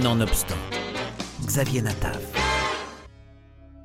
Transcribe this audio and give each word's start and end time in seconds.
Nonobstant, 0.00 0.56
Xavier 1.44 1.82
Natav. 1.82 2.18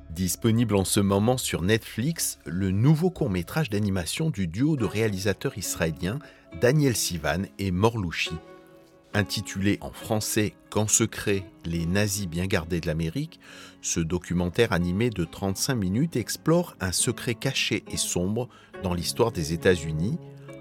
Disponible 0.08 0.74
en 0.74 0.86
ce 0.86 1.00
moment 1.00 1.36
sur 1.36 1.60
Netflix, 1.60 2.38
le 2.46 2.70
nouveau 2.70 3.10
court-métrage 3.10 3.68
d'animation 3.68 4.30
du 4.30 4.46
duo 4.46 4.76
de 4.76 4.86
réalisateurs 4.86 5.58
israéliens 5.58 6.18
Daniel 6.62 6.96
Sivan 6.96 7.42
et 7.58 7.70
Morlouchi. 7.70 8.34
Intitulé 9.12 9.76
en 9.82 9.90
français 9.90 10.54
Qu'en 10.70 10.88
secret, 10.88 11.44
les 11.66 11.84
nazis 11.84 12.26
bien 12.26 12.46
gardés 12.46 12.80
de 12.80 12.86
l'Amérique, 12.86 13.38
ce 13.82 14.00
documentaire 14.00 14.72
animé 14.72 15.10
de 15.10 15.24
35 15.24 15.74
minutes 15.74 16.16
explore 16.16 16.74
un 16.80 16.92
secret 16.92 17.34
caché 17.34 17.84
et 17.90 17.98
sombre 17.98 18.48
dans 18.82 18.94
l'histoire 18.94 19.30
des 19.30 19.52
États-Unis, 19.52 20.18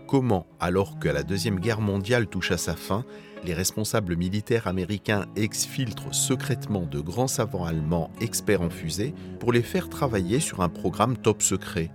comment, 0.08 0.48
alors 0.60 0.98
que 0.98 1.10
la 1.10 1.22
Deuxième 1.22 1.60
Guerre 1.60 1.82
mondiale 1.82 2.28
touche 2.28 2.52
à 2.52 2.58
sa 2.58 2.76
fin, 2.76 3.06
les 3.44 3.54
responsables 3.54 4.16
militaires 4.16 4.66
américains 4.66 5.28
exfiltrent 5.36 6.16
secrètement 6.16 6.88
de 6.88 7.00
grands 7.00 7.28
savants 7.28 7.66
allemands 7.66 8.10
experts 8.20 8.62
en 8.62 8.70
fusées 8.70 9.14
pour 9.40 9.52
les 9.52 9.62
faire 9.62 9.90
travailler 9.90 10.40
sur 10.40 10.62
un 10.62 10.70
programme 10.70 11.18
top 11.18 11.44
secret. 11.44 11.92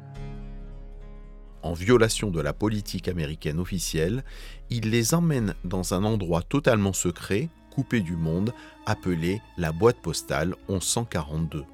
En 1.62 1.72
violation 1.72 2.30
de 2.30 2.40
la 2.40 2.52
politique 2.52 3.08
américaine 3.08 3.58
officielle, 3.58 4.24
ils 4.70 4.90
les 4.90 5.14
emmènent 5.14 5.54
dans 5.64 5.94
un 5.94 6.04
endroit 6.04 6.42
totalement 6.42 6.92
secret, 6.92 7.48
coupé 7.70 8.00
du 8.00 8.16
monde, 8.16 8.52
appelé 8.86 9.40
la 9.56 9.72
boîte 9.72 10.00
postale 10.02 10.54
1142. 10.68 11.64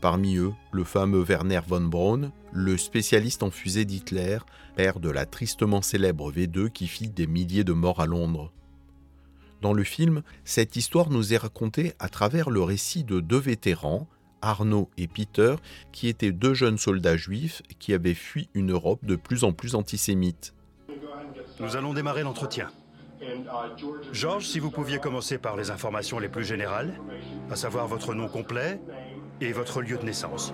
Parmi 0.00 0.36
eux, 0.36 0.52
le 0.70 0.84
fameux 0.84 1.22
Werner 1.22 1.60
von 1.66 1.80
Braun, 1.80 2.30
le 2.52 2.76
spécialiste 2.76 3.42
en 3.42 3.50
fusée 3.50 3.84
d'Hitler, 3.84 4.38
père 4.76 5.00
de 5.00 5.10
la 5.10 5.26
tristement 5.26 5.82
célèbre 5.82 6.30
V2 6.30 6.70
qui 6.70 6.86
fit 6.86 7.08
des 7.08 7.26
milliers 7.26 7.64
de 7.64 7.72
morts 7.72 8.00
à 8.00 8.06
Londres. 8.06 8.52
Dans 9.60 9.72
le 9.72 9.82
film, 9.82 10.22
cette 10.44 10.76
histoire 10.76 11.10
nous 11.10 11.34
est 11.34 11.38
racontée 11.38 11.94
à 11.98 12.08
travers 12.08 12.48
le 12.48 12.62
récit 12.62 13.02
de 13.02 13.18
deux 13.18 13.40
vétérans, 13.40 14.06
Arnaud 14.40 14.88
et 14.96 15.08
Peter, 15.08 15.56
qui 15.90 16.06
étaient 16.06 16.30
deux 16.30 16.54
jeunes 16.54 16.78
soldats 16.78 17.16
juifs 17.16 17.62
qui 17.80 17.92
avaient 17.92 18.14
fui 18.14 18.48
une 18.54 18.70
Europe 18.70 19.04
de 19.04 19.16
plus 19.16 19.42
en 19.42 19.52
plus 19.52 19.74
antisémite. 19.74 20.54
Nous 21.58 21.74
allons 21.74 21.92
démarrer 21.92 22.22
l'entretien. 22.22 22.70
Georges, 24.12 24.46
si 24.46 24.60
vous 24.60 24.70
pouviez 24.70 24.98
commencer 24.98 25.38
par 25.38 25.56
les 25.56 25.70
informations 25.72 26.20
les 26.20 26.28
plus 26.28 26.44
générales, 26.44 26.94
à 27.50 27.56
savoir 27.56 27.88
votre 27.88 28.14
nom 28.14 28.28
complet 28.28 28.80
et 29.40 29.52
votre 29.52 29.82
lieu 29.82 29.96
de 29.96 30.04
naissance. 30.04 30.52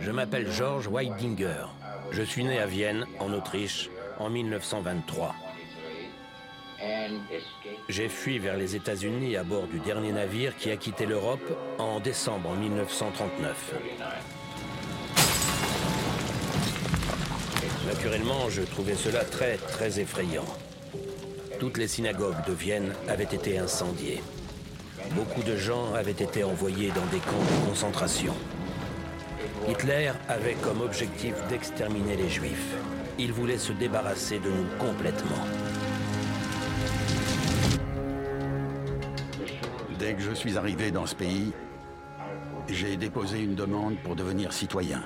Je 0.00 0.10
m'appelle 0.10 0.50
Georges 0.50 0.88
Weidinger. 0.88 1.66
Je 2.12 2.22
suis 2.22 2.44
né 2.44 2.58
à 2.58 2.66
Vienne, 2.66 3.06
en 3.18 3.32
Autriche, 3.32 3.90
en 4.18 4.30
1923. 4.30 5.34
J'ai 7.88 8.08
fui 8.08 8.38
vers 8.38 8.56
les 8.56 8.76
États-Unis 8.76 9.36
à 9.36 9.44
bord 9.44 9.66
du 9.66 9.78
dernier 9.80 10.12
navire 10.12 10.56
qui 10.56 10.70
a 10.70 10.76
quitté 10.76 11.06
l'Europe 11.06 11.56
en 11.78 12.00
décembre 12.00 12.54
1939. 12.54 13.74
Naturellement, 17.86 18.50
je 18.50 18.62
trouvais 18.62 18.94
cela 18.94 19.24
très, 19.24 19.56
très 19.56 20.00
effrayant. 20.00 20.44
Toutes 21.58 21.78
les 21.78 21.88
synagogues 21.88 22.44
de 22.46 22.52
Vienne 22.52 22.92
avaient 23.08 23.24
été 23.24 23.58
incendiées. 23.58 24.20
Beaucoup 25.14 25.42
de 25.42 25.56
gens 25.56 25.94
avaient 25.94 26.10
été 26.10 26.44
envoyés 26.44 26.90
dans 26.90 27.06
des 27.06 27.18
camps 27.18 27.32
de 27.32 27.68
concentration. 27.68 28.34
Hitler 29.68 30.12
avait 30.28 30.54
comme 30.54 30.80
objectif 30.80 31.34
d'exterminer 31.48 32.16
les 32.16 32.28
Juifs. 32.28 32.74
Il 33.18 33.32
voulait 33.32 33.58
se 33.58 33.72
débarrasser 33.72 34.38
de 34.38 34.50
nous 34.50 34.66
complètement. 34.78 35.44
Dès 39.98 40.14
que 40.14 40.22
je 40.22 40.32
suis 40.32 40.58
arrivé 40.58 40.90
dans 40.90 41.06
ce 41.06 41.14
pays, 41.14 41.52
j'ai 42.68 42.96
déposé 42.96 43.40
une 43.40 43.54
demande 43.54 43.96
pour 44.04 44.16
devenir 44.16 44.52
citoyen. 44.52 45.02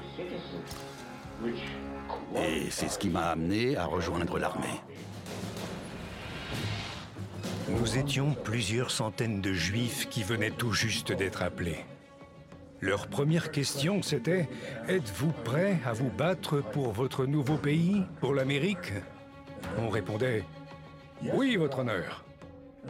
Et 2.36 2.70
c'est 2.70 2.88
ce 2.88 2.98
qui 2.98 3.08
m'a 3.08 3.28
amené 3.28 3.76
à 3.76 3.86
rejoindre 3.86 4.38
l'armée. 4.38 4.80
Nous 7.80 7.96
étions 7.96 8.34
plusieurs 8.34 8.90
centaines 8.90 9.40
de 9.40 9.54
juifs 9.54 10.06
qui 10.10 10.22
venaient 10.22 10.50
tout 10.50 10.74
juste 10.74 11.12
d'être 11.12 11.42
appelés. 11.42 11.78
Leur 12.82 13.06
première 13.06 13.50
question, 13.50 14.02
c'était 14.02 14.50
Êtes-vous 14.86 15.32
prêt 15.44 15.78
à 15.86 15.94
vous 15.94 16.10
battre 16.10 16.60
pour 16.60 16.92
votre 16.92 17.24
nouveau 17.24 17.56
pays, 17.56 18.02
pour 18.20 18.34
l'Amérique? 18.34 18.92
On 19.78 19.88
répondait 19.88 20.44
Oui, 21.32 21.56
votre 21.56 21.78
honneur. 21.78 22.26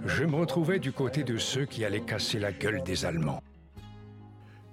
Je 0.07 0.25
me 0.25 0.35
retrouvais 0.35 0.81
du 0.81 0.91
côté 0.91 1.23
de 1.23 1.39
ceux 1.39 1.67
qui 1.67 1.85
allaient 1.85 2.01
casser 2.01 2.41
la 2.41 2.51
gueule 2.51 2.83
des 2.83 3.05
Allemands. 3.05 3.45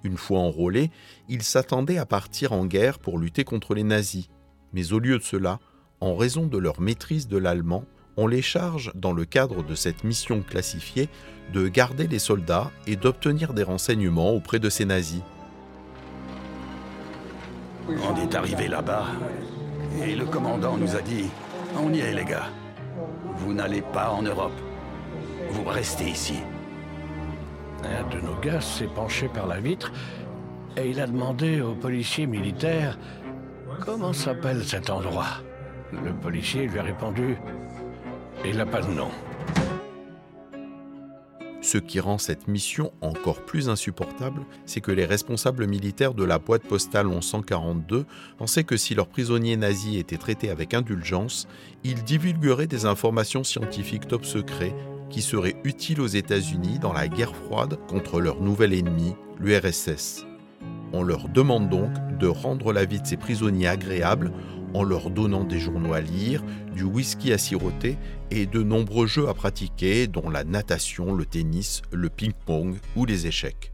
Une 0.02 0.16
fois 0.16 0.40
enrôlés, 0.40 0.90
ils 1.28 1.44
s'attendaient 1.44 1.98
à 1.98 2.06
partir 2.06 2.52
en 2.52 2.66
guerre 2.66 2.98
pour 2.98 3.20
lutter 3.20 3.44
contre 3.44 3.72
les 3.72 3.84
nazis. 3.84 4.30
Mais 4.72 4.92
au 4.92 4.98
lieu 4.98 5.16
de 5.18 5.22
cela, 5.22 5.60
en 6.00 6.16
raison 6.16 6.48
de 6.48 6.58
leur 6.58 6.80
maîtrise 6.80 7.28
de 7.28 7.38
l'allemand, 7.38 7.84
on 8.18 8.26
les 8.26 8.42
charge, 8.42 8.90
dans 8.96 9.12
le 9.12 9.24
cadre 9.24 9.62
de 9.62 9.76
cette 9.76 10.02
mission 10.02 10.42
classifiée, 10.42 11.08
de 11.52 11.68
garder 11.68 12.08
les 12.08 12.18
soldats 12.18 12.72
et 12.88 12.96
d'obtenir 12.96 13.54
des 13.54 13.62
renseignements 13.62 14.32
auprès 14.32 14.58
de 14.58 14.68
ces 14.68 14.84
nazis. 14.84 15.22
On 17.88 18.16
est 18.16 18.34
arrivé 18.34 18.66
là-bas 18.66 19.06
et 20.04 20.16
le 20.16 20.26
commandant 20.26 20.76
nous 20.76 20.96
a 20.96 21.00
dit 21.00 21.26
On 21.78 21.92
y 21.92 22.00
est, 22.00 22.12
les 22.12 22.24
gars. 22.24 22.48
Vous 23.36 23.54
n'allez 23.54 23.82
pas 23.82 24.10
en 24.10 24.22
Europe. 24.22 24.60
Vous 25.50 25.64
restez 25.64 26.10
ici. 26.10 26.40
Un 27.84 28.06
de 28.14 28.20
nos 28.20 28.34
gars 28.40 28.60
s'est 28.60 28.90
penché 28.94 29.28
par 29.28 29.46
la 29.46 29.60
vitre 29.60 29.92
et 30.76 30.90
il 30.90 31.00
a 31.00 31.06
demandé 31.06 31.60
au 31.60 31.74
policier 31.74 32.26
militaire 32.26 32.98
comment 33.84 34.12
s'appelle 34.12 34.64
cet 34.64 34.90
endroit? 34.90 35.42
Le 35.92 36.12
policier 36.12 36.66
lui 36.66 36.78
a 36.78 36.82
répondu 36.82 37.38
il 38.44 38.56
n'a 38.56 38.66
pas 38.66 38.80
de 38.80 38.92
nom. 38.92 39.08
Ce 41.60 41.76
qui 41.76 42.00
rend 42.00 42.18
cette 42.18 42.48
mission 42.48 42.92
encore 43.00 43.44
plus 43.44 43.68
insupportable, 43.68 44.42
c'est 44.64 44.80
que 44.80 44.92
les 44.92 45.04
responsables 45.04 45.66
militaires 45.66 46.14
de 46.14 46.24
la 46.24 46.38
boîte 46.38 46.62
postale 46.62 47.08
1142 47.08 48.06
pensaient 48.38 48.64
que 48.64 48.76
si 48.76 48.94
leurs 48.94 49.08
prisonniers 49.08 49.56
nazis 49.56 49.98
étaient 49.98 50.16
traités 50.16 50.50
avec 50.50 50.72
indulgence, 50.72 51.48
ils 51.84 52.04
divulgueraient 52.04 52.68
des 52.68 52.86
informations 52.86 53.44
scientifiques 53.44 54.06
top 54.06 54.24
secrets 54.24 54.74
qui 55.10 55.20
seraient 55.20 55.56
utiles 55.64 56.00
aux 56.00 56.06
États-Unis 56.06 56.78
dans 56.78 56.92
la 56.92 57.08
guerre 57.08 57.34
froide 57.34 57.78
contre 57.88 58.20
leur 58.20 58.40
nouvel 58.40 58.72
ennemi, 58.72 59.14
l'URSS. 59.40 60.26
On 60.92 61.02
leur 61.02 61.28
demande 61.28 61.68
donc 61.68 61.90
de 62.18 62.28
rendre 62.28 62.72
la 62.72 62.84
vie 62.84 63.00
de 63.00 63.06
ces 63.06 63.16
prisonniers 63.16 63.68
agréable 63.68 64.32
en 64.74 64.82
leur 64.82 65.10
donnant 65.10 65.44
des 65.44 65.58
journaux 65.58 65.92
à 65.92 66.00
lire, 66.00 66.42
du 66.74 66.84
whisky 66.84 67.32
à 67.32 67.38
siroter 67.38 67.96
et 68.30 68.46
de 68.46 68.62
nombreux 68.62 69.06
jeux 69.06 69.28
à 69.28 69.34
pratiquer, 69.34 70.06
dont 70.06 70.30
la 70.30 70.44
natation, 70.44 71.14
le 71.14 71.24
tennis, 71.24 71.82
le 71.92 72.08
ping-pong 72.08 72.76
ou 72.96 73.04
les 73.04 73.26
échecs. 73.26 73.72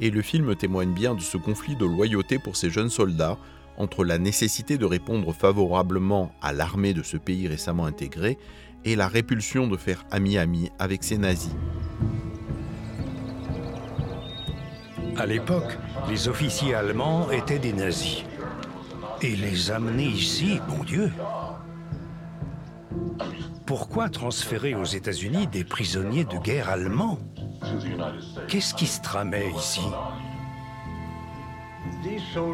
Et 0.00 0.10
le 0.10 0.22
film 0.22 0.56
témoigne 0.56 0.92
bien 0.92 1.14
de 1.14 1.20
ce 1.20 1.36
conflit 1.36 1.76
de 1.76 1.84
loyauté 1.84 2.38
pour 2.38 2.56
ces 2.56 2.70
jeunes 2.70 2.90
soldats 2.90 3.38
entre 3.76 4.04
la 4.04 4.18
nécessité 4.18 4.78
de 4.78 4.84
répondre 4.84 5.32
favorablement 5.32 6.32
à 6.42 6.52
l'armée 6.52 6.94
de 6.94 7.02
ce 7.02 7.16
pays 7.16 7.48
récemment 7.48 7.86
intégré 7.86 8.38
et 8.84 8.96
la 8.96 9.08
répulsion 9.08 9.66
de 9.66 9.76
faire 9.76 10.04
ami-ami 10.10 10.70
avec 10.78 11.04
ces 11.04 11.18
nazis. 11.18 11.54
À 15.16 15.26
l'époque, 15.26 15.78
les 16.08 16.28
officiers 16.28 16.74
allemands 16.74 17.30
étaient 17.30 17.60
des 17.60 17.72
nazis. 17.72 18.24
Et 19.24 19.36
les 19.36 19.70
amener 19.70 20.04
ici, 20.04 20.60
bon 20.68 20.84
Dieu 20.84 21.10
Pourquoi 23.64 24.10
transférer 24.10 24.74
aux 24.74 24.84
États-Unis 24.84 25.46
des 25.46 25.64
prisonniers 25.64 26.26
de 26.26 26.36
guerre 26.36 26.68
allemands? 26.68 27.18
Qu'est-ce 28.48 28.74
qui 28.74 28.86
se 28.86 29.00
tramait 29.00 29.50
ici? 29.56 29.80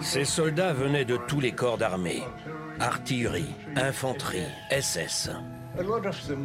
Ces 0.01 0.25
soldats 0.25 0.73
venaient 0.73 1.05
de 1.05 1.17
tous 1.17 1.41
les 1.41 1.51
corps 1.51 1.77
d'armée. 1.77 2.23
Artillerie, 2.79 3.51
infanterie, 3.75 4.47
SS. 4.71 5.31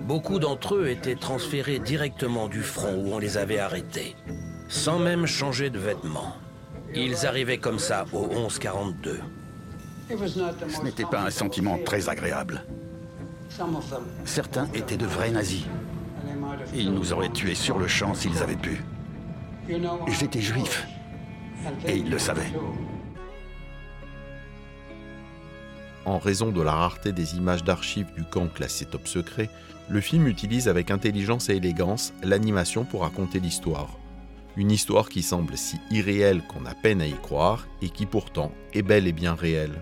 Beaucoup 0.08 0.40
d'entre 0.40 0.74
eux 0.74 0.88
étaient 0.88 1.14
transférés 1.14 1.78
directement 1.78 2.48
du 2.48 2.64
front 2.64 2.96
où 2.96 3.14
on 3.14 3.20
les 3.20 3.38
avait 3.38 3.60
arrêtés, 3.60 4.16
sans 4.70 4.98
même 4.98 5.28
changer 5.28 5.70
de 5.70 5.78
vêtements. 5.78 6.36
Ils 6.96 7.28
arrivaient 7.28 7.60
comme 7.60 7.78
ça 7.78 8.06
au 8.12 8.26
1142. 8.26 9.20
Ce 10.10 10.84
n'était 10.84 11.06
pas 11.06 11.22
un 11.22 11.30
sentiment 11.30 11.78
très 11.84 12.10
agréable. 12.10 12.64
Certains 14.26 14.68
étaient 14.74 14.98
de 14.98 15.06
vrais 15.06 15.32
nazis. 15.32 15.66
Ils 16.74 16.94
nous 16.94 17.14
auraient 17.14 17.30
tués 17.30 17.56
sur 17.56 17.80
le 17.80 17.88
champ 17.88 18.14
s'ils 18.14 18.38
avaient 18.42 18.56
pu. 18.56 18.84
J'étais 20.08 20.42
juif. 20.42 20.88
Et 21.88 21.98
ils 21.98 22.10
le 22.10 22.20
savaient. 22.20 22.52
en 26.06 26.20
raison 26.20 26.52
de 26.52 26.62
la 26.62 26.74
rareté 26.74 27.12
des 27.12 27.36
images 27.36 27.64
d'archives 27.64 28.14
du 28.16 28.24
camp 28.24 28.48
classé 28.48 28.86
top 28.86 29.08
secret, 29.08 29.50
le 29.90 30.02
film 30.02 30.28
utilise 30.28 30.68
avec 30.68 30.92
intelligence 30.92 31.50
et 31.50 31.56
élégance 31.56 32.14
l'animation 32.24 32.86
pour 32.86 33.02
raconter 33.02 33.40
l'histoire. 33.40 33.90
Une 34.56 34.72
histoire 34.72 35.10
qui 35.10 35.22
semble 35.22 35.58
si 35.58 35.78
irréelle 35.92 36.42
qu'on 36.48 36.66
a 36.66 36.74
peine 36.74 37.02
à 37.02 37.08
y 37.08 37.14
croire 37.14 37.68
et 37.82 37.90
qui 37.90 38.06
pourtant 38.06 38.52
est 38.74 38.84
bel 38.84 39.08
et 39.08 39.12
bien 39.12 39.36
réelle. 39.36 39.82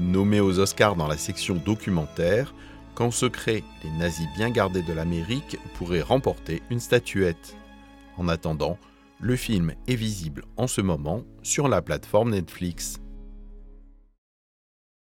Nommé 0.00 0.40
aux 0.40 0.58
Oscars 0.58 0.96
dans 0.96 1.06
la 1.06 1.16
section 1.16 1.54
documentaire, 1.54 2.54
Qu'en 2.94 3.10
secret, 3.10 3.62
les 3.84 3.90
nazis 3.92 4.26
bien 4.36 4.50
gardés 4.50 4.82
de 4.82 4.92
l'Amérique 4.92 5.56
pourraient 5.74 6.02
remporter 6.02 6.62
une 6.70 6.80
statuette. 6.80 7.56
En 8.18 8.28
attendant, 8.28 8.78
le 9.20 9.36
film 9.36 9.72
est 9.86 9.94
visible 9.94 10.44
en 10.56 10.66
ce 10.66 10.80
moment 10.80 11.22
sur 11.42 11.68
la 11.68 11.82
plateforme 11.82 12.30
Netflix. 12.30 13.00